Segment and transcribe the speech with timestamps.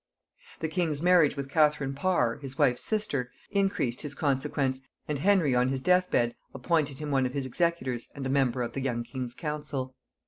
[0.61, 5.67] The king's marriage with Catherine Parr, his wife's sister, increased his consequence, and Henry on
[5.67, 9.03] his death bed appointed him one of his executors and a member of the young
[9.03, 9.93] king's council.